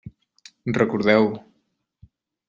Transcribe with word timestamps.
Recordeu-ho. 0.79 1.31